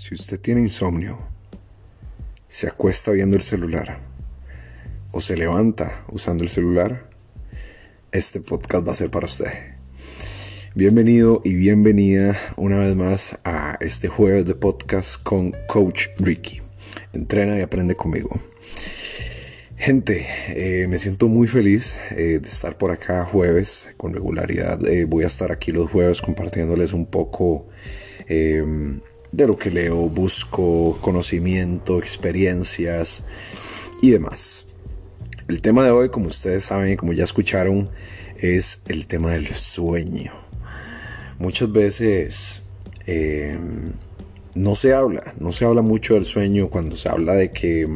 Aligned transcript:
Si 0.00 0.14
usted 0.14 0.40
tiene 0.40 0.62
insomnio, 0.62 1.18
se 2.48 2.66
acuesta 2.66 3.10
viendo 3.10 3.36
el 3.36 3.42
celular 3.42 3.98
o 5.12 5.20
se 5.20 5.36
levanta 5.36 6.06
usando 6.08 6.42
el 6.42 6.48
celular, 6.48 7.10
este 8.10 8.40
podcast 8.40 8.88
va 8.88 8.92
a 8.92 8.94
ser 8.94 9.10
para 9.10 9.26
usted. 9.26 9.52
Bienvenido 10.74 11.42
y 11.44 11.52
bienvenida 11.52 12.34
una 12.56 12.78
vez 12.78 12.96
más 12.96 13.38
a 13.44 13.76
este 13.80 14.08
jueves 14.08 14.46
de 14.46 14.54
podcast 14.54 15.22
con 15.22 15.54
Coach 15.68 16.06
Ricky. 16.18 16.62
Entrena 17.12 17.58
y 17.58 17.60
aprende 17.60 17.94
conmigo. 17.94 18.40
Gente, 19.76 20.26
eh, 20.48 20.86
me 20.88 20.98
siento 20.98 21.28
muy 21.28 21.46
feliz 21.46 22.00
eh, 22.12 22.38
de 22.40 22.48
estar 22.48 22.78
por 22.78 22.90
acá 22.90 23.26
jueves 23.26 23.90
con 23.98 24.14
regularidad. 24.14 24.82
Eh, 24.88 25.04
voy 25.04 25.24
a 25.24 25.26
estar 25.26 25.52
aquí 25.52 25.72
los 25.72 25.90
jueves 25.90 26.22
compartiéndoles 26.22 26.94
un 26.94 27.04
poco 27.04 27.66
de 29.32 29.46
lo 29.46 29.56
que 29.56 29.70
leo, 29.70 29.96
busco 30.08 30.98
conocimiento, 31.00 31.98
experiencias 31.98 33.24
y 34.02 34.10
demás. 34.10 34.66
El 35.48 35.62
tema 35.62 35.84
de 35.84 35.90
hoy, 35.90 36.10
como 36.10 36.28
ustedes 36.28 36.64
saben 36.64 36.92
y 36.92 36.96
como 36.96 37.12
ya 37.12 37.24
escucharon, 37.24 37.90
es 38.38 38.82
el 38.88 39.06
tema 39.06 39.32
del 39.32 39.48
sueño. 39.48 40.32
Muchas 41.38 41.72
veces 41.72 42.62
em, 43.06 43.92
no 44.54 44.74
se 44.74 44.94
habla, 44.94 45.34
no 45.38 45.52
se 45.52 45.64
habla 45.64 45.82
mucho 45.82 46.14
del 46.14 46.24
sueño 46.24 46.68
cuando 46.68 46.96
se 46.96 47.08
habla 47.08 47.34
de 47.34 47.52
que 47.52 47.88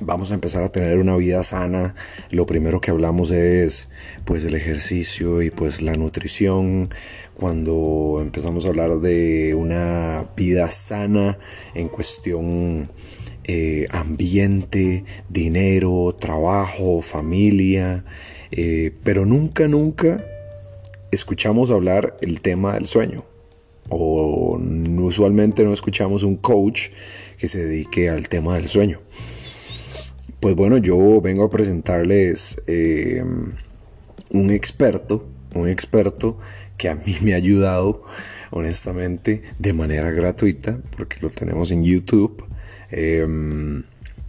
vamos 0.00 0.30
a 0.30 0.34
empezar 0.34 0.62
a 0.62 0.68
tener 0.70 0.98
una 0.98 1.16
vida 1.16 1.42
sana. 1.42 1.94
Lo 2.30 2.46
primero 2.46 2.80
que 2.80 2.90
hablamos 2.90 3.30
es 3.30 3.88
pues 4.24 4.44
el 4.44 4.54
ejercicio 4.54 5.42
y 5.42 5.50
pues 5.50 5.82
la 5.82 5.94
nutrición. 5.94 6.90
Cuando 7.34 8.20
empezamos 8.22 8.64
a 8.64 8.68
hablar 8.68 9.00
de 9.00 9.54
una 9.54 10.26
vida 10.36 10.68
sana 10.70 11.38
en 11.74 11.88
cuestión 11.88 12.90
eh, 13.44 13.86
ambiente, 13.90 15.04
dinero, 15.28 16.14
trabajo, 16.18 17.02
familia, 17.02 18.04
eh, 18.52 18.92
pero 19.02 19.26
nunca, 19.26 19.66
nunca 19.66 20.24
escuchamos 21.10 21.70
hablar 21.70 22.16
el 22.20 22.40
tema 22.40 22.74
del 22.74 22.86
sueño 22.86 23.31
o 23.92 24.58
usualmente 24.58 25.64
no 25.64 25.72
escuchamos 25.72 26.22
un 26.22 26.36
coach 26.36 26.88
que 27.38 27.48
se 27.48 27.64
dedique 27.64 28.08
al 28.08 28.28
tema 28.28 28.56
del 28.56 28.68
sueño. 28.68 29.00
Pues 30.40 30.56
bueno, 30.56 30.78
yo 30.78 31.20
vengo 31.20 31.44
a 31.44 31.50
presentarles 31.50 32.60
eh, 32.66 33.22
un 34.30 34.50
experto, 34.50 35.28
un 35.54 35.68
experto 35.68 36.38
que 36.76 36.88
a 36.88 36.94
mí 36.94 37.16
me 37.22 37.34
ha 37.34 37.36
ayudado 37.36 38.02
honestamente 38.50 39.42
de 39.58 39.72
manera 39.72 40.10
gratuita 40.10 40.78
porque 40.96 41.18
lo 41.20 41.30
tenemos 41.30 41.70
en 41.70 41.84
YouTube. 41.84 42.44
Em, 42.90 43.84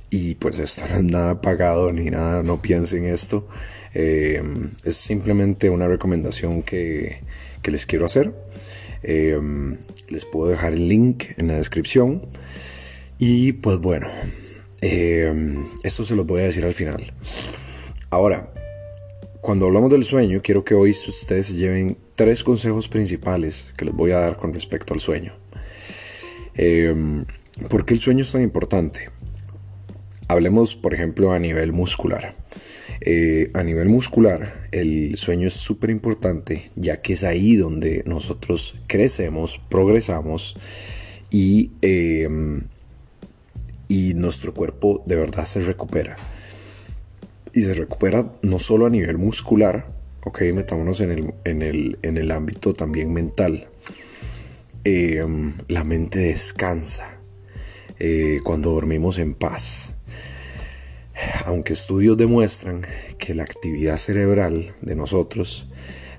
y 0.09 0.35
pues 0.35 0.59
esto 0.59 0.83
no 0.89 0.97
es 0.97 1.03
nada 1.03 1.41
pagado 1.41 1.91
ni 1.91 2.05
nada, 2.09 2.43
no 2.43 2.61
piensen 2.61 3.05
esto. 3.05 3.47
Em, 3.93 4.71
es 4.83 4.97
simplemente 4.97 5.69
una 5.69 5.87
recomendación 5.87 6.63
que, 6.63 7.21
que 7.61 7.71
les 7.71 7.85
quiero 7.85 8.05
hacer. 8.05 8.33
Em, 9.03 9.77
les 10.07 10.25
puedo 10.25 10.49
dejar 10.49 10.73
el 10.73 10.87
link 10.87 11.25
en 11.37 11.47
la 11.47 11.57
descripción. 11.57 12.25
Y 13.19 13.53
pues 13.53 13.77
bueno, 13.79 14.07
em, 14.81 15.65
esto 15.83 16.05
se 16.05 16.15
lo 16.15 16.25
voy 16.25 16.41
a 16.41 16.45
decir 16.45 16.65
al 16.65 16.73
final. 16.73 17.13
Ahora, 18.09 18.51
cuando 19.41 19.65
hablamos 19.65 19.91
del 19.91 20.03
sueño, 20.03 20.41
quiero 20.43 20.63
que 20.63 20.73
hoy 20.73 20.91
ustedes 20.91 21.55
lleven 21.55 21.97
tres 22.15 22.43
consejos 22.43 22.87
principales 22.87 23.73
que 23.77 23.85
les 23.85 23.93
voy 23.93 24.11
a 24.11 24.19
dar 24.19 24.37
con 24.37 24.53
respecto 24.53 24.93
al 24.93 24.99
sueño. 24.99 25.33
¿Por 27.69 27.85
qué 27.85 27.93
el 27.93 27.99
sueño 27.99 28.23
es 28.23 28.31
tan 28.31 28.41
importante? 28.41 29.09
Hablemos, 30.27 30.75
por 30.75 30.93
ejemplo, 30.93 31.31
a 31.31 31.39
nivel 31.39 31.73
muscular. 31.73 32.33
Eh, 33.01 33.49
a 33.53 33.63
nivel 33.63 33.89
muscular, 33.89 34.67
el 34.71 35.17
sueño 35.17 35.47
es 35.47 35.53
súper 35.53 35.89
importante, 35.89 36.71
ya 36.75 36.97
que 36.97 37.13
es 37.13 37.23
ahí 37.23 37.55
donde 37.55 38.03
nosotros 38.05 38.75
crecemos, 38.87 39.59
progresamos 39.69 40.55
y, 41.29 41.71
em, 41.81 42.63
y 43.87 44.13
nuestro 44.13 44.53
cuerpo 44.53 45.03
de 45.05 45.15
verdad 45.15 45.45
se 45.45 45.61
recupera. 45.61 46.15
Y 47.53 47.63
se 47.63 47.73
recupera 47.73 48.33
no 48.41 48.59
solo 48.59 48.85
a 48.85 48.89
nivel 48.89 49.17
muscular, 49.17 49.85
ok, 50.25 50.41
metámonos 50.53 51.01
en 51.01 51.11
el, 51.11 51.33
en 51.43 51.61
el, 51.61 51.99
en 52.01 52.17
el 52.17 52.31
ámbito 52.31 52.73
también 52.73 53.13
mental. 53.13 53.67
Em, 54.85 55.53
la 55.69 55.83
mente 55.83 56.19
descansa 56.19 57.17
eh, 57.99 58.39
cuando 58.43 58.71
dormimos 58.71 59.17
en 59.19 59.33
paz. 59.33 59.95
Aunque 61.45 61.73
estudios 61.73 62.17
demuestran 62.17 62.81
que 63.19 63.35
la 63.35 63.43
actividad 63.43 63.97
cerebral 63.97 64.73
de 64.81 64.95
nosotros 64.95 65.67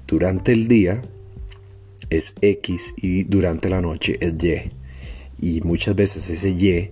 durante 0.06 0.52
el 0.52 0.68
día 0.68 1.02
es 2.10 2.34
X 2.40 2.94
y 2.96 3.24
durante 3.24 3.68
la 3.70 3.80
noche 3.80 4.18
es 4.20 4.34
Y. 4.42 4.72
Y 5.40 5.60
muchas 5.62 5.96
veces 5.96 6.30
ese 6.30 6.50
Y 6.50 6.90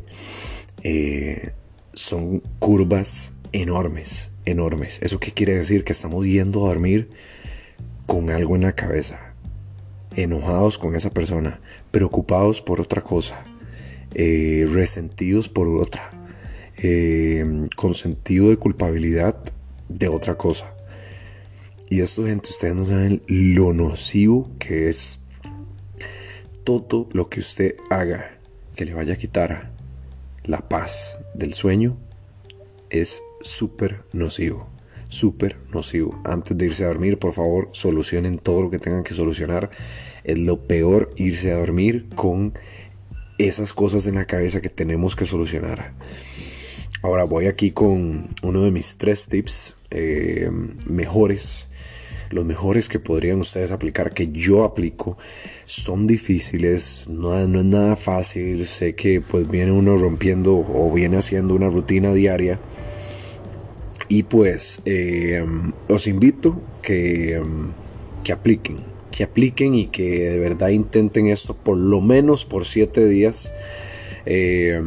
eh, 0.83 1.53
son 1.95 2.41
curvas 2.59 3.35
enormes, 3.53 4.33
enormes. 4.45 4.99
¿Eso 5.03 5.21
qué 5.21 5.33
quiere 5.33 5.55
decir? 5.55 5.85
Que 5.85 5.93
estamos 5.93 6.27
yendo 6.27 6.65
a 6.65 6.69
dormir 6.69 7.09
con 8.07 8.31
algo 8.31 8.57
en 8.57 8.63
la 8.63 8.73
cabeza, 8.73 9.35
enojados 10.17 10.77
con 10.77 10.97
esa 10.97 11.11
persona, 11.11 11.61
preocupados 11.93 12.61
por 12.61 12.81
otra 12.81 13.03
cosa, 13.03 13.45
eh, 14.15 14.67
resentidos 14.71 15.49
por 15.49 15.69
otra 15.69 16.22
eh, 16.79 17.67
con 17.77 17.95
sentido 17.95 18.51
de 18.51 18.57
culpabilidad 18.57 19.37
de 19.89 20.09
otra 20.09 20.37
cosa. 20.37 20.73
Y 21.91 22.01
esto, 22.01 22.27
gente, 22.27 22.51
ustedes 22.51 22.75
no 22.75 22.87
saben 22.87 23.23
lo 23.27 23.73
nocivo 23.73 24.49
que 24.59 24.89
es 24.89 25.21
todo 26.65 27.09
lo 27.13 27.29
que 27.29 27.41
usted 27.41 27.75
haga 27.91 28.39
que 28.75 28.85
le 28.85 28.95
vaya 28.95 29.15
a 29.15 29.19
quitar 29.19 29.71
la 30.45 30.69
paz 30.69 31.19
del 31.35 31.55
sueño 31.55 31.99
es 32.91 33.23
súper 33.41 34.03
nocivo. 34.13 34.69
Súper 35.09 35.59
nocivo. 35.73 36.21
Antes 36.25 36.57
de 36.57 36.67
irse 36.67 36.85
a 36.85 36.89
dormir, 36.89 37.19
por 37.19 37.35
favor, 37.35 37.69
solucionen 37.73 38.39
todo 38.39 38.63
lo 38.63 38.71
que 38.71 38.79
tengan 38.79 39.03
que 39.03 39.15
solucionar. 39.15 39.71
Es 40.25 40.39
lo 40.39 40.67
peor 40.67 41.13
irse 41.17 41.53
a 41.53 41.59
dormir 41.59 42.09
con 42.15 42.55
esas 43.39 43.73
cosas 43.73 44.07
en 44.07 44.15
la 44.15 44.25
cabeza 44.25 44.63
que 44.63 44.71
tenemos 44.71 45.17
que 45.17 45.27
solucionar. 45.27 45.95
Ahora 47.01 47.25
voy 47.25 47.47
aquí 47.47 47.71
con 47.71 48.29
uno 48.43 48.63
de 48.63 48.71
mis 48.71 48.97
tres 48.97 49.27
tips 49.27 49.75
eh, 49.91 50.51
mejores. 50.89 51.69
Los 52.31 52.45
mejores 52.45 52.89
que 52.89 52.99
podrían 52.99 53.41
ustedes 53.41 53.73
aplicar, 53.73 54.15
que 54.15 54.31
yo 54.31 54.65
aplico, 54.65 55.19
son 55.67 56.07
difíciles, 56.07 57.07
no, 57.09 57.39
es 57.39 57.49
nada 57.49 57.97
fácil. 57.97 58.65
Sé 58.65 58.95
que 58.95 59.21
pues 59.21 59.49
viene 59.49 59.73
uno 59.73 59.97
rompiendo 59.97 60.57
o 60.57 60.91
viene 60.93 61.17
haciendo 61.17 61.55
una 61.55 61.69
rutina 61.69 62.13
diaria. 62.15 62.59
Y 64.09 64.25
pues 64.25 64.81
eh, 64.85 65.45
los 65.89 66.07
invito 66.07 66.59
que, 66.83 67.43
que 68.23 68.33
apliquen, 68.33 68.79
que 69.11 69.25
apliquen 69.25 69.75
y 69.75 69.87
que 69.87 70.31
de 70.31 70.39
verdad 70.39 70.69
intenten 70.69 71.27
esto 71.27 71.55
por 71.55 71.77
lo 71.77 72.01
menos 72.01 72.45
por 72.45 72.65
siete 72.65 73.07
días. 73.07 73.53
Eh, 74.25 74.81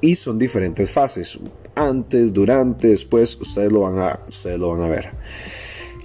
y 0.00 0.14
son 0.14 0.38
diferentes 0.38 0.90
fases 0.90 1.38
antes, 1.80 2.32
durante, 2.32 2.88
después, 2.88 3.38
ustedes 3.40 3.72
lo 3.72 3.80
van 3.80 3.98
a, 3.98 4.20
ustedes 4.28 4.58
lo 4.58 4.70
van 4.70 4.82
a 4.82 4.88
ver. 4.88 5.10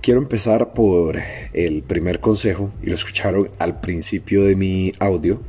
Quiero 0.01 0.21
empezar 0.21 0.73
por 0.73 1.19
el 1.53 1.83
primer 1.83 2.19
consejo, 2.19 2.71
y 2.81 2.87
lo 2.87 2.95
escucharon 2.95 3.49
al 3.59 3.79
principio 3.81 4.43
de 4.43 4.55
mi 4.55 4.91
audio, 4.99 5.41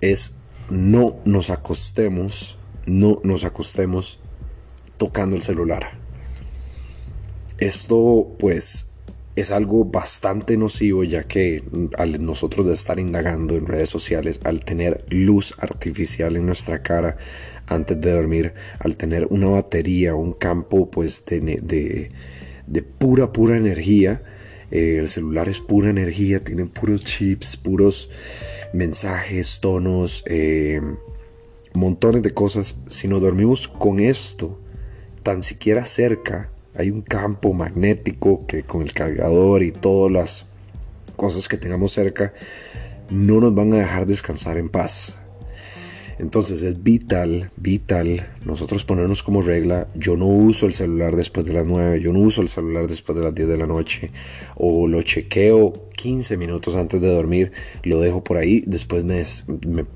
es 0.00 0.38
no 0.68 1.16
nos 1.24 1.50
acostemos, 1.50 2.58
no 2.86 3.18
nos 3.24 3.44
acostemos 3.44 4.20
tocando 4.96 5.36
el 5.36 5.42
celular. 5.42 5.98
Esto 7.58 8.28
pues 8.38 8.91
es 9.34 9.50
algo 9.50 9.84
bastante 9.84 10.56
nocivo 10.56 11.04
ya 11.04 11.24
que 11.24 11.62
al 11.96 12.24
nosotros 12.24 12.66
de 12.66 12.74
estar 12.74 12.98
indagando 12.98 13.56
en 13.56 13.66
redes 13.66 13.88
sociales, 13.88 14.40
al 14.44 14.64
tener 14.64 15.04
luz 15.08 15.54
artificial 15.58 16.36
en 16.36 16.46
nuestra 16.46 16.82
cara, 16.82 17.16
antes 17.66 18.00
de 18.00 18.12
dormir, 18.12 18.54
al 18.78 18.96
tener 18.96 19.26
una 19.30 19.46
batería, 19.48 20.14
un 20.14 20.34
campo 20.34 20.90
pues 20.90 21.24
de, 21.24 22.10
de, 22.66 22.82
pura, 22.82 23.32
pura 23.32 23.56
energía. 23.56 24.22
Eh, 24.70 24.96
el 24.98 25.08
celular 25.08 25.48
es 25.48 25.60
pura 25.60 25.90
energía, 25.90 26.42
tiene 26.44 26.66
puros 26.66 27.04
chips, 27.04 27.56
puros 27.56 28.10
mensajes, 28.72 29.60
tonos, 29.60 30.24
eh, 30.26 30.80
montones 31.72 32.22
de 32.22 32.32
cosas. 32.32 32.76
Si 32.88 33.08
nos 33.08 33.22
dormimos 33.22 33.68
con 33.68 34.00
esto, 34.00 34.60
tan 35.22 35.42
siquiera 35.42 35.86
cerca, 35.86 36.50
hay 36.74 36.90
un 36.90 37.02
campo 37.02 37.52
magnético 37.52 38.46
que 38.46 38.62
con 38.62 38.82
el 38.82 38.92
cargador 38.92 39.62
y 39.62 39.72
todas 39.72 40.10
las 40.10 40.46
cosas 41.16 41.48
que 41.48 41.58
tengamos 41.58 41.92
cerca, 41.92 42.32
no 43.10 43.40
nos 43.40 43.54
van 43.54 43.72
a 43.74 43.78
dejar 43.78 44.06
descansar 44.06 44.56
en 44.56 44.68
paz. 44.68 45.18
Entonces 46.18 46.62
es 46.62 46.82
vital, 46.82 47.50
vital 47.56 48.28
nosotros 48.44 48.84
ponernos 48.84 49.22
como 49.22 49.42
regla, 49.42 49.88
yo 49.94 50.16
no 50.16 50.26
uso 50.26 50.66
el 50.66 50.72
celular 50.72 51.16
después 51.16 51.46
de 51.46 51.52
las 51.52 51.66
9, 51.66 52.00
yo 52.00 52.12
no 52.12 52.20
uso 52.20 52.42
el 52.42 52.48
celular 52.48 52.86
después 52.86 53.16
de 53.18 53.24
las 53.24 53.34
10 53.34 53.48
de 53.48 53.56
la 53.56 53.66
noche, 53.66 54.10
o 54.56 54.86
lo 54.86 55.02
chequeo 55.02 55.90
15 55.96 56.36
minutos 56.36 56.76
antes 56.76 57.00
de 57.00 57.08
dormir, 57.08 57.52
lo 57.82 57.98
dejo 57.98 58.22
por 58.22 58.36
ahí, 58.36 58.62
después 58.66 59.04
me, 59.04 59.22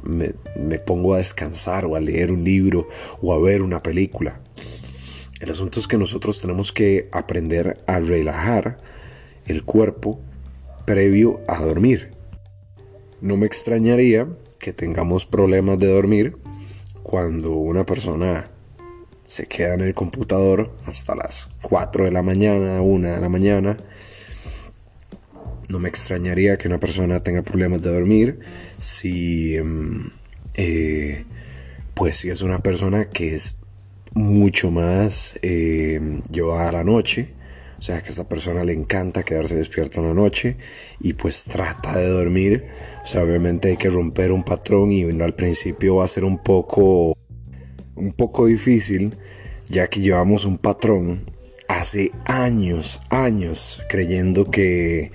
me, 0.05 0.33
me 0.61 0.79
pongo 0.79 1.15
a 1.15 1.19
descansar 1.19 1.85
o 1.85 1.95
a 1.95 2.01
leer 2.01 2.33
un 2.33 2.43
libro 2.43 2.89
o 3.21 3.33
a 3.33 3.41
ver 3.41 3.63
una 3.63 3.83
película. 3.83 4.41
El 5.41 5.51
asunto 5.51 5.81
es 5.81 5.87
que 5.87 5.99
nosotros 5.99 6.41
tenemos 6.41 6.73
que 6.73 7.09
aprender 7.13 7.83
a 7.87 8.01
relajar 8.01 8.79
el 9.47 9.65
cuerpo 9.65 10.21
previo 10.87 11.41
a 11.47 11.63
dormir. 11.63 12.13
No 13.21 13.37
me 13.37 13.47
extrañaría 13.47 14.29
que 14.59 14.73
tengamos 14.73 15.27
problemas 15.27 15.79
de 15.79 15.89
dormir 15.89 16.37
cuando 17.03 17.53
una 17.53 17.85
persona 17.85 18.49
se 19.29 19.47
queda 19.47 19.75
en 19.75 19.83
el 19.83 19.95
computador 19.95 20.73
hasta 20.87 21.15
las 21.15 21.55
4 21.63 22.05
de 22.07 22.13
la 22.13 22.23
mañana, 22.23 22.81
1 22.81 23.09
de 23.09 23.21
la 23.21 23.29
mañana. 23.29 23.77
No 25.69 25.79
me 25.79 25.89
extrañaría 25.89 26.57
que 26.57 26.69
una 26.69 26.79
persona 26.79 27.21
tenga 27.21 27.43
problemas 27.43 27.83
de 27.83 27.93
dormir 27.93 28.41
si, 28.79 29.57
em, 29.57 30.11
eh, 30.55 31.25
pues 31.95 32.17
si 32.17 32.31
es 32.31 32.41
una 32.41 32.61
persona 32.61 33.11
que 33.11 33.35
es 33.35 33.57
mucho 34.17 34.71
más 34.73 35.39
em, 35.43 36.23
llevada 36.33 36.71
a 36.71 36.73
la 36.73 36.85
noche 36.85 37.37
o 37.79 37.83
sea, 37.83 38.01
que 38.01 38.09
a 38.09 38.11
esta 38.11 38.29
persona 38.29 38.65
le 38.65 38.73
encanta 38.73 39.23
quedarse 39.23 39.57
despierta 39.57 40.01
en 40.01 40.09
la 40.09 40.15
noche 40.15 40.57
y 41.01 41.13
pues 41.13 41.45
trata 41.45 41.99
de 41.99 42.09
dormir. 42.09 42.65
O 43.05 43.07
sea, 43.07 43.23
obviamente 43.23 43.69
hay 43.69 43.77
que 43.77 43.91
romper 43.91 44.33
un 44.33 44.43
patrón 44.43 44.93
y 44.93 45.03
al 45.05 45.35
principio 45.35 45.97
va 45.97 46.05
a 46.05 46.09
ser 46.09 46.25
un 46.25 46.39
poco, 46.39 47.17
un 47.95 48.13
poco 48.13 48.47
difícil, 48.47 49.17
ya 49.69 49.89
que 49.89 50.01
llevamos 50.01 50.47
un 50.47 50.59
patrón 50.59 51.31
hace 51.69 52.13
años, 52.25 53.01
años, 53.11 53.83
creyendo 53.89 54.51
que 54.51 55.13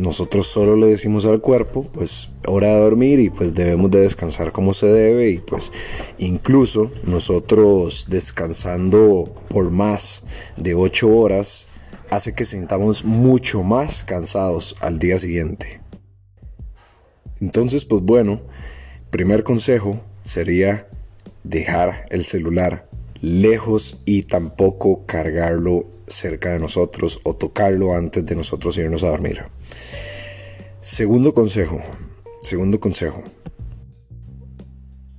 nosotros 0.00 0.46
solo 0.46 0.76
le 0.76 0.86
decimos 0.86 1.26
al 1.26 1.40
cuerpo, 1.40 1.82
pues 1.82 2.30
hora 2.46 2.68
de 2.68 2.80
dormir 2.80 3.20
y 3.20 3.28
pues 3.28 3.54
debemos 3.54 3.90
de 3.90 4.00
descansar 4.00 4.50
como 4.50 4.72
se 4.72 4.86
debe 4.86 5.30
y 5.30 5.38
pues 5.38 5.70
incluso 6.18 6.90
nosotros 7.04 8.06
descansando 8.08 9.32
por 9.48 9.70
más 9.70 10.24
de 10.56 10.74
8 10.74 11.08
horas 11.08 11.68
hace 12.08 12.34
que 12.34 12.46
sintamos 12.46 13.04
mucho 13.04 13.62
más 13.62 14.02
cansados 14.02 14.74
al 14.80 14.98
día 14.98 15.18
siguiente. 15.18 15.80
Entonces, 17.40 17.84
pues 17.84 18.02
bueno, 18.02 18.40
primer 19.10 19.44
consejo 19.44 20.00
sería 20.24 20.88
dejar 21.44 22.06
el 22.10 22.24
celular 22.24 22.88
lejos 23.20 24.00
y 24.06 24.22
tampoco 24.22 25.04
cargarlo 25.04 25.86
cerca 26.06 26.52
de 26.52 26.58
nosotros 26.58 27.20
o 27.22 27.36
tocarlo 27.36 27.94
antes 27.94 28.24
de 28.26 28.34
nosotros 28.34 28.76
irnos 28.78 29.04
a 29.04 29.08
dormir. 29.08 29.44
Segundo 30.80 31.34
consejo, 31.34 31.80
segundo 32.42 32.80
consejo, 32.80 33.22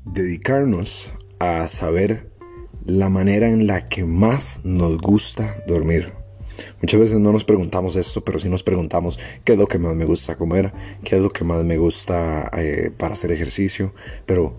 dedicarnos 0.05 1.13
a 1.39 1.67
saber 1.67 2.31
la 2.85 3.09
manera 3.09 3.47
en 3.47 3.67
la 3.67 3.87
que 3.87 4.03
más 4.03 4.61
nos 4.63 4.97
gusta 4.99 5.63
dormir. 5.67 6.13
Muchas 6.81 6.99
veces 6.99 7.19
no 7.19 7.31
nos 7.31 7.43
preguntamos 7.43 7.95
esto, 7.95 8.23
pero 8.23 8.39
sí 8.39 8.49
nos 8.49 8.63
preguntamos 8.63 9.19
qué 9.43 9.53
es 9.53 9.59
lo 9.59 9.67
que 9.67 9.79
más 9.79 9.95
me 9.95 10.05
gusta 10.05 10.35
comer, 10.35 10.73
qué 11.03 11.17
es 11.17 11.21
lo 11.21 11.29
que 11.29 11.43
más 11.43 11.63
me 11.63 11.77
gusta 11.77 12.49
eh, 12.57 12.91
para 12.95 13.13
hacer 13.13 13.31
ejercicio, 13.31 13.93
pero 14.25 14.55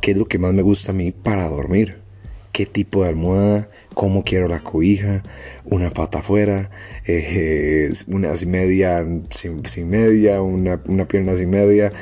qué 0.00 0.12
es 0.12 0.16
lo 0.16 0.26
que 0.26 0.38
más 0.38 0.52
me 0.52 0.62
gusta 0.62 0.92
a 0.92 0.94
mí 0.94 1.12
para 1.12 1.48
dormir. 1.48 2.01
¿Qué 2.52 2.66
tipo 2.66 3.02
de 3.02 3.08
almohada? 3.08 3.70
¿Cómo 3.94 4.24
quiero 4.24 4.46
la 4.46 4.60
cobija? 4.60 5.22
¿Una 5.64 5.90
pata 5.90 6.18
afuera? 6.18 6.70
Eh, 7.06 7.90
¿Una 8.08 8.36
sin 8.36 8.50
media? 8.50 9.06
Sin, 9.30 9.88
media? 9.88 10.42
Una, 10.42 10.82
pierna 11.08 11.34
sin 11.36 11.50
media? 11.50 11.92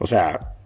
O 0.00 0.06
sea, 0.06 0.56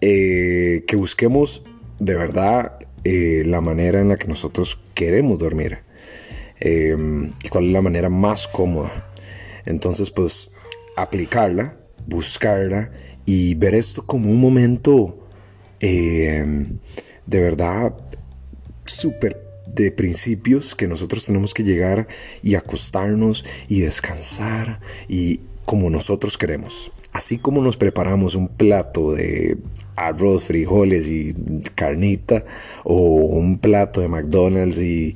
eh, 0.00 0.84
que 0.86 0.96
busquemos 0.96 1.62
de 1.98 2.14
verdad 2.14 2.78
la 3.04 3.60
manera 3.60 4.00
en 4.00 4.08
la 4.08 4.16
que 4.16 4.28
nosotros 4.28 4.78
queremos 4.94 5.38
dormir. 5.38 5.78
Em, 6.60 7.32
y 7.42 7.48
cuál 7.48 7.66
es 7.66 7.72
la 7.72 7.82
manera 7.82 8.08
más 8.08 8.46
cómoda. 8.46 9.10
Entonces, 9.66 10.10
pues, 10.10 10.50
aplicarla, 10.96 11.76
buscarla 12.06 12.92
y 13.24 13.54
ver 13.54 13.74
esto 13.74 14.06
como 14.06 14.30
un 14.30 14.40
momento 14.40 15.26
em, 15.80 16.78
de 17.26 17.40
verdad 17.40 17.94
súper 18.84 19.40
de 19.66 19.90
principios 19.90 20.74
que 20.74 20.88
nosotros 20.88 21.24
tenemos 21.24 21.54
que 21.54 21.62
llegar 21.62 22.08
y 22.42 22.54
acostarnos 22.54 23.44
y 23.68 23.80
descansar 23.80 24.80
y 25.08 25.40
como 25.64 25.90
nosotros 25.90 26.36
queremos. 26.36 26.92
Así 27.12 27.38
como 27.38 27.60
nos 27.60 27.76
preparamos 27.76 28.34
un 28.34 28.48
plato 28.48 29.12
de 29.12 29.58
arroz, 29.96 30.44
frijoles 30.44 31.08
y 31.08 31.34
carnita 31.74 32.44
o 32.84 32.96
un 32.96 33.58
plato 33.58 34.00
de 34.00 34.08
McDonald's 34.08 34.78
y 34.78 35.14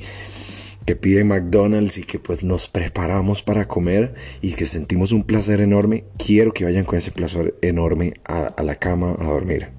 que 0.84 0.94
pide 0.94 1.24
McDonald's 1.24 1.98
y 1.98 2.04
que 2.04 2.18
pues 2.18 2.44
nos 2.44 2.68
preparamos 2.68 3.42
para 3.42 3.66
comer 3.66 4.14
y 4.40 4.54
que 4.54 4.66
sentimos 4.66 5.10
un 5.10 5.24
placer 5.24 5.60
enorme, 5.60 6.04
quiero 6.16 6.52
que 6.52 6.64
vayan 6.64 6.84
con 6.84 6.98
ese 6.98 7.10
placer 7.10 7.56
enorme 7.60 8.14
a, 8.24 8.62
la 8.62 8.76
cama 8.76 9.16
a 9.18 9.24
dormir. 9.24 9.75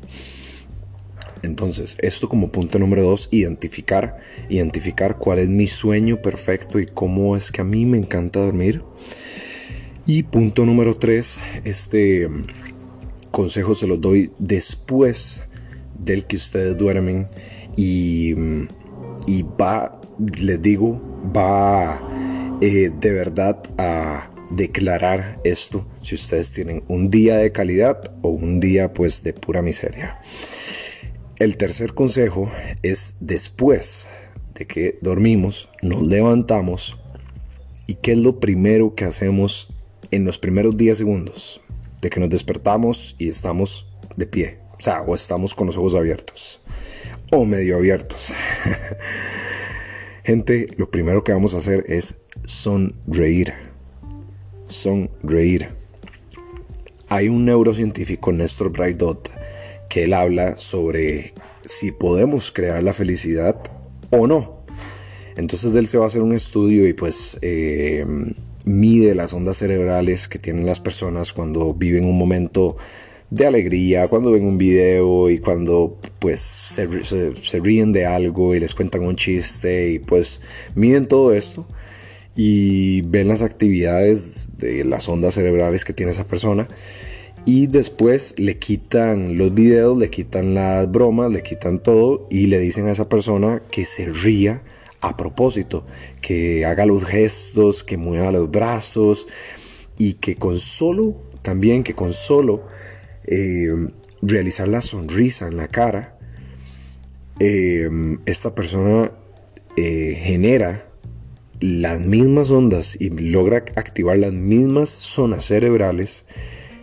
Entonces, 1.47 1.97
esto 1.99 2.29
como 2.29 2.51
punto 2.51 2.77
número 2.77 3.01
dos, 3.01 3.29
identificar, 3.31 4.19
identificar 4.49 5.17
cuál 5.17 5.39
es 5.39 5.49
mi 5.49 5.65
sueño 5.65 6.21
perfecto 6.21 6.79
y 6.79 6.85
cómo 6.85 7.35
es 7.35 7.51
que 7.51 7.61
a 7.61 7.63
mí 7.63 7.85
me 7.85 7.97
encanta 7.97 8.39
dormir. 8.41 8.83
Y 10.05 10.23
punto 10.23 10.65
número 10.65 10.97
tres, 10.97 11.39
este 11.63 12.29
consejo 13.31 13.75
se 13.75 13.87
los 13.87 13.99
doy 13.99 14.31
después 14.37 15.43
del 15.97 16.25
que 16.25 16.35
ustedes 16.35 16.77
duermen 16.77 17.27
y, 17.75 18.35
y 19.25 19.43
va 19.59 19.99
les 20.39 20.61
digo, 20.61 21.01
va 21.35 22.01
eh, 22.61 22.91
de 22.99 23.11
verdad 23.11 23.61
a 23.77 24.31
declarar 24.49 25.39
esto 25.43 25.85
si 26.01 26.15
ustedes 26.15 26.53
tienen 26.53 26.83
un 26.87 27.09
día 27.09 27.37
de 27.37 27.51
calidad 27.51 28.15
o 28.21 28.29
un 28.29 28.59
día 28.59 28.93
pues 28.93 29.23
de 29.23 29.33
pura 29.33 29.61
miseria. 29.61 30.19
El 31.39 31.57
tercer 31.57 31.93
consejo 31.93 32.51
es 32.81 33.13
después 33.19 34.07
de 34.55 34.65
que 34.65 34.97
dormimos, 35.03 35.69
nos 35.83 36.01
levantamos 36.01 36.97
y 37.85 37.93
qué 37.93 38.13
es 38.13 38.17
lo 38.17 38.39
primero 38.39 38.95
que 38.95 39.05
hacemos 39.05 39.67
en 40.09 40.25
los 40.25 40.39
primeros 40.39 40.77
10 40.77 40.97
segundos 40.97 41.61
de 42.01 42.09
que 42.09 42.19
nos 42.19 42.29
despertamos 42.29 43.15
y 43.19 43.29
estamos 43.29 43.85
de 44.15 44.25
pie, 44.25 44.57
o 44.79 44.83
sea, 44.83 45.01
o 45.01 45.13
estamos 45.13 45.53
con 45.53 45.67
los 45.67 45.77
ojos 45.77 45.93
abiertos 45.93 46.59
o 47.31 47.45
medio 47.45 47.75
abiertos. 47.75 48.33
Gente, 50.23 50.65
lo 50.75 50.89
primero 50.89 51.23
que 51.23 51.33
vamos 51.33 51.53
a 51.53 51.59
hacer 51.59 51.85
es 51.87 52.15
sonreír. 52.45 53.53
Sonreír. 54.69 55.69
Hay 57.09 57.29
un 57.29 57.45
neurocientífico, 57.45 58.31
Néstor 58.31 58.71
Braidot, 58.71 59.29
que 59.89 60.03
él 60.03 60.13
habla 60.13 60.57
sobre 60.57 61.33
si 61.65 61.91
podemos 61.91 62.51
crear 62.51 62.81
la 62.83 62.93
felicidad 62.93 63.57
o 64.09 64.27
no. 64.27 64.57
Entonces 65.35 65.75
él 65.75 65.87
se 65.87 65.97
va 65.97 66.05
a 66.05 66.07
hacer 66.07 66.21
un 66.21 66.33
estudio 66.33 66.87
y 66.87 66.93
pues 66.93 67.37
eh, 67.41 68.05
mide 68.65 69.15
las 69.15 69.33
ondas 69.33 69.57
cerebrales 69.57 70.27
que 70.27 70.39
tienen 70.39 70.65
las 70.65 70.79
personas 70.79 71.31
cuando 71.31 71.73
viven 71.73 72.05
un 72.05 72.17
momento 72.17 72.77
de 73.29 73.45
alegría, 73.45 74.07
cuando 74.07 74.31
ven 74.31 74.45
un 74.45 74.57
video 74.57 75.29
y 75.29 75.39
cuando 75.39 75.97
pues 76.19 76.39
se, 76.39 76.87
se, 77.03 77.59
ríen 77.59 77.91
de 77.91 78.05
algo 78.05 78.55
y 78.55 78.59
les 78.59 78.73
cuentan 78.73 79.03
un 79.03 79.15
chiste 79.15 79.91
y 79.91 79.99
pues 79.99 80.41
miden 80.75 81.07
todo 81.07 81.33
esto 81.33 81.67
y 82.35 83.01
ven 83.01 83.27
las 83.27 83.41
actividades 83.41 84.57
de 84.57 84.85
las 84.85 85.09
ondas 85.09 85.33
cerebrales 85.33 85.83
que 85.83 85.93
tiene 85.93 86.13
esa 86.13 86.25
persona 86.25 86.67
y 87.47 87.67
después 87.67 88.37
le 88.37 88.59
quitan 88.59 89.37
los 89.37 89.53
videos, 89.53 89.97
le 89.97 90.09
quitan 90.09 90.53
las 90.53 90.91
bromas, 90.91 91.31
le 91.31 91.43
quitan 91.43 91.79
todo 91.79 92.27
y 92.29 92.47
le 92.47 92.59
dicen 92.59 92.89
a 92.89 92.91
esa 92.91 93.07
persona 93.07 93.61
que 93.71 93.85
se 93.85 94.11
ría 94.11 94.63
a 94.99 95.15
propósito, 95.15 95.85
que 96.19 96.65
haga 96.65 96.85
los 96.85 97.05
gestos, 97.05 97.85
que 97.85 97.95
mueva 97.95 98.33
los 98.33 98.51
brazos 98.51 99.27
y 99.97 100.15
que 100.15 100.35
con 100.35 100.59
solo, 100.59 101.15
también 101.41 101.83
que 101.83 101.95
con 101.95 102.11
solo 102.11 102.67
eh, 103.23 103.69
realizar 104.21 104.67
la 104.67 104.81
sonrisa 104.81 105.47
en 105.47 105.55
la 105.55 105.69
cara, 105.69 106.19
eh, 107.39 107.89
esta 108.25 108.55
persona 108.55 109.13
eh, 109.77 110.19
genera 110.21 110.89
las 111.61 112.01
mismas 112.01 112.49
ondas 112.49 112.97
y 112.99 113.09
logra 113.09 113.63
activar 113.77 114.17
las 114.17 114.33
mismas 114.33 114.89
zonas 114.89 115.45
cerebrales 115.45 116.25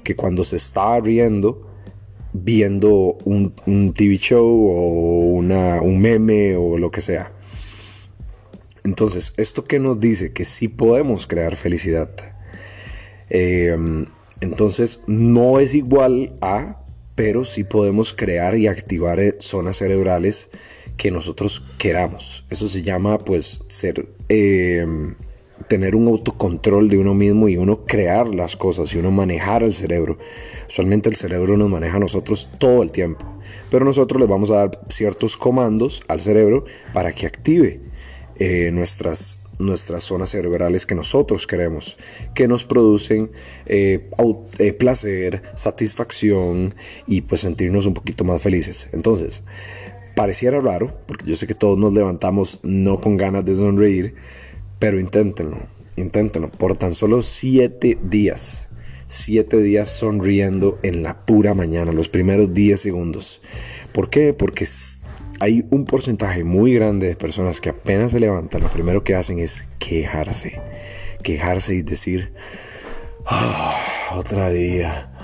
que 0.05 0.15
cuando 0.15 0.45
se 0.45 0.57
estaba 0.57 1.01
riendo 1.01 1.75
viendo 2.35 3.17
un, 3.25 3.93
TV 3.95 4.19
show 4.19 4.45
o 4.45 5.31
una, 5.31 5.81
un 5.81 6.03
meme 6.03 6.57
o 6.57 6.77
lo 6.77 6.91
que 6.91 7.01
sea. 7.01 7.33
Entonces, 8.83 9.33
¿esto 9.39 9.65
qué 9.65 9.79
nos 9.79 9.99
dice? 10.01 10.33
Que 10.33 10.45
sí 10.45 10.69
podemos 10.69 11.27
crear 11.27 11.57
felicidad. 11.57 12.11
Em, 13.31 14.07
entonces, 14.41 15.03
no 15.07 15.61
es 15.61 15.75
igual 15.75 16.35
a, 16.43 16.85
pero 17.15 17.45
sí 17.45 17.65
podemos 17.65 18.13
crear 18.13 18.57
y 18.57 18.67
activar 18.67 19.21
eh, 19.21 19.37
zonas 19.39 19.77
cerebrales 19.79 20.51
que 20.97 21.11
nosotros 21.11 21.63
queramos. 21.79 22.45
Eso 22.51 22.69
se 22.69 22.83
llama, 22.83 23.19
pues, 23.19 23.65
ser, 23.69 24.09
em, 24.29 25.15
tener 25.69 25.97
un 25.97 26.09
autocontrol 26.09 26.89
de 26.89 26.99
uno 26.99 27.15
mismo 27.15 27.49
y 27.49 27.57
uno 27.57 27.85
crear 27.87 28.29
las 28.29 28.57
cosas 28.57 28.93
y 28.95 28.99
uno 28.99 29.11
manejar 29.11 29.63
el 29.63 29.75
cerebro. 29.75 30.19
Usualmente 30.69 31.09
el 31.09 31.17
cerebro 31.17 31.57
nos 31.57 31.71
maneja 31.71 31.97
a 31.97 32.01
nosotros 32.01 32.49
todo 32.59 32.83
el 32.83 32.91
tiempo, 32.91 33.25
pero 33.71 33.85
nosotros 33.85 34.21
le 34.21 34.27
vamos 34.27 34.51
a 34.51 34.57
dar 34.57 34.81
ciertos 34.89 35.37
comandos 35.37 36.03
al 36.09 36.21
cerebro 36.21 36.65
para 36.93 37.13
que 37.13 37.27
active 37.27 37.81
eh, 38.39 38.71
nuestras 38.73 39.41
nuestras 39.59 40.03
zonas 40.03 40.31
cerebrales 40.31 40.85
que 40.85 40.97
nosotros 40.97 41.47
queremos, 41.47 41.97
que 42.35 42.49
nos 42.49 42.65
producen 42.65 43.31
eh, 43.67 44.11
eh, 44.59 44.73
placer, 44.73 45.43
satisfacción 45.55 46.75
y 47.07 47.21
pues 47.21 47.43
sentirnos 47.43 47.87
un 47.87 47.95
poquito 47.95 48.25
más 48.25 48.43
felices. 48.43 48.89
Entonces, 48.93 49.45
pareciera 50.15 50.61
raro, 50.61 50.99
porque 51.07 51.27
yo 51.27 51.37
sé 51.37 51.47
que 51.47 51.55
todos 51.55 51.79
nos 51.79 51.93
levantamos 51.93 52.61
no 52.63 53.01
con 53.01 53.17
ganas 53.17 53.45
de 53.45 53.55
sonreír, 53.55 54.15
pero 54.85 55.01
inténtenlo, 55.01 55.57
inténtenlo 55.97 56.51
por 56.51 56.77
tan 56.77 56.95
solo 56.95 57.23
siete 57.23 57.97
días. 58.03 58.69
Siete 59.09 59.57
días 59.63 59.89
sonriendo 59.89 60.79
en 60.83 61.03
la 61.03 61.25
pura 61.25 61.55
mañana, 61.55 61.91
los 61.91 62.11
primeros 62.11 62.53
10 62.53 62.79
segundos. 62.79 63.41
¿Por 63.93 64.11
qué? 64.11 64.35
Porque 64.35 64.67
hay 65.41 65.65
un 65.71 65.87
porcentaje 65.87 66.45
muy 66.45 66.75
grande 66.75 67.07
de 67.07 67.17
personas 67.17 67.63
que 67.63 67.71
apenas 67.71 68.13
se 68.13 68.21
levantan, 68.21 68.61
lo 68.61 68.69
primero 68.69 69.05
que 69.05 69.15
hacen 69.15 69.39
es 69.39 69.65
quejarse. 69.79 70.61
Quejarse 71.23 71.77
y 71.77 71.81
decir, 71.81 72.35
ah, 73.25 74.13
otra 74.15 74.51
día, 74.51 75.15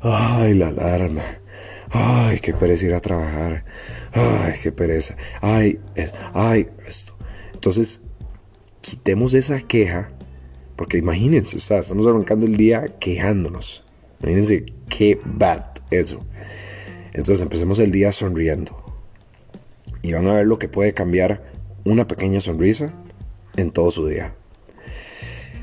ay, 0.00 0.54
la 0.54 0.68
alarma, 0.68 1.24
ay, 1.90 2.38
qué 2.38 2.54
pereza 2.54 2.86
ir 2.86 2.94
a 2.94 3.00
trabajar, 3.00 3.64
ay, 4.12 4.60
qué 4.62 4.70
pereza, 4.70 5.16
ay, 5.40 5.80
ay, 6.34 6.68
esto. 6.86 7.16
Entonces, 7.52 8.02
quitemos 8.88 9.34
esa 9.34 9.60
queja, 9.60 10.08
porque 10.74 10.96
imagínense, 10.96 11.58
estamos 11.58 12.06
arrancando 12.06 12.46
el 12.46 12.56
día 12.56 12.86
quejándonos. 12.98 13.84
Imagínense 14.20 14.64
qué 14.88 15.20
bad 15.26 15.64
eso. 15.90 16.24
Entonces 17.12 17.42
empecemos 17.42 17.78
el 17.80 17.92
día 17.92 18.12
sonriendo. 18.12 18.74
Y 20.00 20.14
van 20.14 20.26
a 20.26 20.32
ver 20.32 20.46
lo 20.46 20.58
que 20.58 20.68
puede 20.68 20.94
cambiar 20.94 21.52
una 21.84 22.08
pequeña 22.08 22.40
sonrisa 22.40 22.94
en 23.56 23.72
todo 23.72 23.90
su 23.90 24.06
día. 24.06 24.34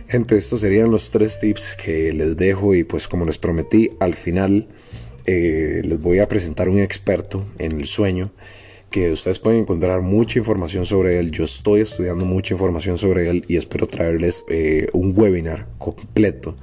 Gente, 0.07 0.37
estos 0.37 0.61
serían 0.61 0.91
los 0.91 1.09
tres 1.09 1.39
tips 1.39 1.75
que 1.83 2.13
les 2.13 2.37
dejo 2.37 2.75
y 2.75 2.83
pues 2.83 3.07
como 3.07 3.25
les 3.25 3.39
prometí, 3.39 3.89
al 3.99 4.13
final 4.13 4.67
eh, 5.25 5.81
les 5.83 5.99
voy 5.99 6.19
a 6.19 6.27
presentar 6.27 6.69
un 6.69 6.79
experto 6.79 7.43
en 7.57 7.79
el 7.79 7.87
sueño 7.87 8.31
que 8.89 9.11
ustedes 9.11 9.39
pueden 9.39 9.61
encontrar 9.61 10.01
mucha 10.01 10.39
información 10.39 10.85
sobre 10.85 11.19
él. 11.19 11.31
Yo 11.31 11.45
estoy 11.45 11.81
estudiando 11.81 12.25
mucha 12.25 12.53
información 12.53 12.97
sobre 12.97 13.29
él 13.29 13.45
y 13.47 13.57
espero 13.57 13.87
traerles 13.87 14.45
eh, 14.49 14.87
un 14.93 15.13
webinar 15.15 15.67
completo, 15.77 16.55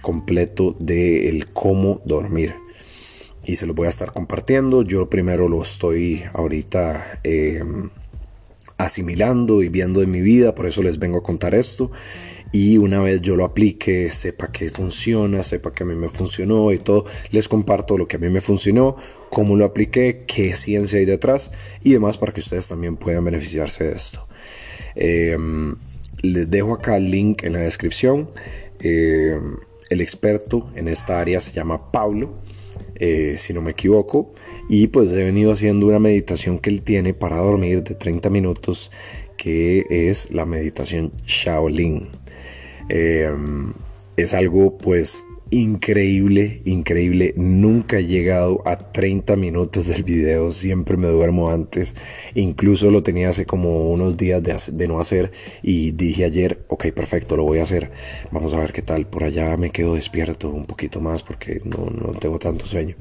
completo 0.00 0.76
de 0.78 1.28
el 1.28 1.48
cómo 1.48 2.00
dormir. 2.04 2.54
Y 3.44 3.56
se 3.56 3.66
lo 3.66 3.74
voy 3.74 3.86
a 3.86 3.90
estar 3.90 4.12
compartiendo. 4.12 4.82
Yo 4.82 5.10
primero 5.10 5.48
lo 5.48 5.60
estoy 5.60 6.24
ahorita 6.32 7.20
em, 7.22 7.90
asimilando 8.78 9.62
y 9.62 9.68
viendo 9.68 10.02
en 10.02 10.10
mi 10.10 10.22
vida, 10.22 10.54
por 10.54 10.66
eso 10.66 10.82
les 10.82 10.98
vengo 10.98 11.18
a 11.18 11.22
contar 11.22 11.54
esto 11.54 11.90
y 12.54 12.78
una 12.78 13.00
vez 13.00 13.20
yo 13.20 13.34
lo 13.34 13.44
aplique, 13.44 14.10
sepa 14.10 14.52
que 14.52 14.70
funciona, 14.70 15.42
sepa 15.42 15.72
que 15.72 15.82
a 15.82 15.86
mí 15.86 15.96
me 15.96 16.08
funcionó 16.08 16.70
y 16.70 16.78
todo, 16.78 17.04
les 17.32 17.48
comparto 17.48 17.98
lo 17.98 18.06
que 18.06 18.14
a 18.14 18.20
mí 18.20 18.28
me 18.28 18.40
funcionó, 18.40 18.96
cómo 19.28 19.56
lo 19.56 19.64
apliqué, 19.64 20.22
qué 20.28 20.52
ciencia 20.52 21.00
hay 21.00 21.04
detrás 21.04 21.50
y 21.82 21.94
demás 21.94 22.16
para 22.16 22.32
que 22.32 22.38
ustedes 22.38 22.68
también 22.68 22.96
puedan 22.96 23.24
beneficiarse 23.24 23.82
de 23.82 23.92
esto. 23.94 24.28
Em, 24.94 25.74
les 26.22 26.48
dejo 26.48 26.74
acá 26.74 26.96
el 26.96 27.10
link 27.10 27.42
en 27.42 27.54
la 27.54 27.58
descripción. 27.58 28.30
Em, 28.78 29.56
el 29.90 30.00
experto 30.00 30.70
en 30.76 30.86
esta 30.86 31.18
área 31.18 31.40
se 31.40 31.50
llama 31.50 31.90
Pablo, 31.90 32.34
eh, 32.94 33.34
si 33.36 33.52
no 33.52 33.62
me 33.62 33.72
equivoco, 33.72 34.32
y 34.68 34.88
pues 34.88 35.10
he 35.12 35.24
venido 35.24 35.52
haciendo 35.52 35.86
una 35.86 35.98
meditación 35.98 36.58
que 36.58 36.70
él 36.70 36.82
tiene 36.82 37.14
para 37.14 37.38
dormir 37.38 37.82
de 37.82 37.94
30 37.94 38.30
minutos, 38.30 38.90
que 39.36 39.86
es 39.88 40.30
la 40.32 40.46
meditación 40.46 41.12
Shaolin. 41.26 42.08
Em, 42.88 43.72
es 44.16 44.34
algo 44.34 44.78
pues 44.78 45.24
increíble, 45.50 46.60
increíble. 46.64 47.34
Nunca 47.36 47.98
he 47.98 48.06
llegado 48.06 48.62
a 48.66 48.76
30 48.92 49.36
minutos 49.36 49.86
del 49.86 50.02
video, 50.02 50.50
siempre 50.52 50.96
me 50.96 51.08
duermo 51.08 51.50
antes. 51.50 51.94
Incluso 52.34 52.90
lo 52.90 53.02
tenía 53.02 53.28
hace 53.28 53.46
como 53.46 53.90
unos 53.90 54.16
días 54.16 54.42
de, 54.42 54.88
no 54.88 55.00
hacer 55.00 55.32
y 55.62 55.92
dije 55.92 56.24
ayer, 56.24 56.64
ok, 56.68 56.86
perfecto, 56.92 57.36
lo 57.36 57.44
voy 57.44 57.58
a 57.58 57.62
hacer. 57.62 57.90
Vamos 58.32 58.54
a 58.54 58.58
ver 58.58 58.72
qué 58.72 58.82
tal. 58.82 59.06
Por 59.06 59.24
allá 59.24 59.56
me 59.56 59.70
quedo 59.70 59.94
despierto 59.94 60.48
un 60.50 60.66
poquito 60.66 61.00
más 61.00 61.22
porque 61.22 61.60
no, 61.64 62.12
tengo 62.18 62.38
tanto 62.38 62.66
sueño. 62.66 62.96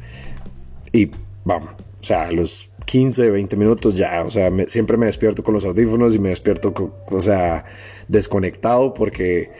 Y 0.92 1.10
vamos, 1.46 1.74
o 2.00 2.04
sea, 2.04 2.32
los 2.32 2.70
15, 2.86 3.30
20 3.30 3.56
minutos 3.56 3.96
ya, 3.96 4.24
o 4.24 4.30
sea, 4.30 4.50
siempre 4.68 4.98
me 4.98 5.06
despierto 5.06 5.44
con 5.44 5.54
los 5.54 5.66
audífonos 5.66 6.16
y 6.16 6.20
me 6.20 6.30
despierto, 6.30 6.74
o 7.10 7.22
sea, 7.22 7.66
desconectado 8.08 8.94
porque 8.94 9.52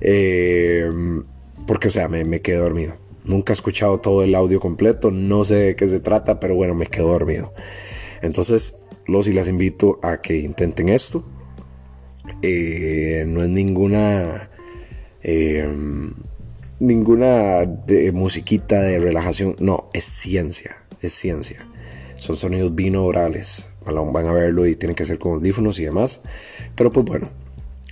eh, 0.00 0.90
porque, 1.66 1.88
o 1.88 1.90
sea, 1.90 2.08
me, 2.08 2.24
me 2.24 2.40
quedé 2.40 2.56
dormido. 2.56 2.96
Nunca 3.24 3.52
he 3.52 3.54
escuchado 3.54 4.00
todo 4.00 4.24
el 4.24 4.34
audio 4.34 4.58
completo, 4.58 5.10
no 5.10 5.44
sé 5.44 5.54
de 5.54 5.76
qué 5.76 5.86
se 5.86 6.00
trata, 6.00 6.40
pero 6.40 6.54
bueno, 6.54 6.74
me 6.74 6.86
quedo 6.86 7.08
dormido. 7.08 7.54
Entonces, 8.20 8.76
los 9.06 9.28
y 9.28 9.32
las 9.32 9.48
invito 9.48 10.00
a 10.02 10.20
que 10.20 10.38
intenten 10.38 10.88
esto. 10.88 11.24
Eh, 12.42 13.24
no 13.28 13.42
es 13.42 13.48
ninguna. 13.48 14.50
Eh, 15.22 15.68
ninguna 16.80 17.60
musiquita 18.12 18.82
de 18.82 18.98
relajación. 18.98 19.54
No, 19.60 19.88
es 19.92 20.04
ciencia. 20.04 20.76
Es 21.02 21.14
ciencia. 21.14 21.66
Son 22.16 22.36
sonidos 22.36 22.74
binaurales. 22.74 23.68
Van 23.84 24.26
a 24.26 24.32
verlo 24.32 24.66
y 24.66 24.76
tienen 24.76 24.94
que 24.94 25.04
ser 25.04 25.18
con 25.18 25.32
audífonos 25.32 25.78
y 25.80 25.84
demás. 25.84 26.20
Pero 26.76 26.92
pues 26.92 27.04
bueno, 27.04 27.28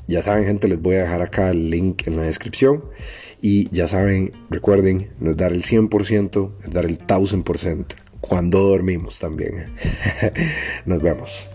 ya 0.07 0.23
saben, 0.23 0.45
gente, 0.45 0.69
les 0.69 0.81
voy 0.81 0.97
a 0.97 1.03
dejar 1.03 1.23
acá 1.23 1.51
el 1.51 1.71
link 1.71 2.07
en 2.07 2.17
la 2.17 2.23
descripción. 2.23 2.85
Y 3.43 3.69
ya 3.75 3.89
saben, 3.89 4.33
recuerden, 4.51 5.11
no 5.19 5.31
es 5.33 5.37
dar 5.37 5.53
el 5.53 5.65
100%, 5.65 6.53
es 6.65 6.73
dar 6.73 6.85
el 6.85 6.99
1000% 6.99 7.87
cuando 8.21 8.61
dormimos 8.61 9.19
también. 9.19 9.75
Nos 10.85 11.03
vemos. 11.03 11.49